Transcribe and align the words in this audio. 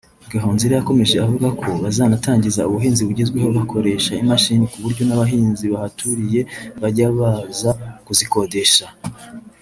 Gahonzire 0.31 0.73
yakomeje 0.75 1.15
avuga 1.25 1.47
ko 1.59 1.69
bazanatangiza 1.83 2.61
ubuhinzi 2.69 3.01
bugezweho 3.07 3.49
bakoresha 3.57 4.11
imashini 4.23 4.63
ku 4.71 4.77
buryo 4.83 5.03
n’abahinzi 5.05 5.65
bahaturiye 5.73 6.41
bajya 6.81 7.07
baza 7.17 7.71
kuzikodesha 8.05 8.85